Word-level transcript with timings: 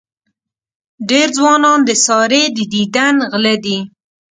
ډېر 1.09 1.27
ځوانان 1.37 1.79
د 1.85 1.91
سارې 2.05 2.43
د 2.55 2.57
دیدن 2.73 3.15
غله 3.31 3.55
دي. 3.65 3.79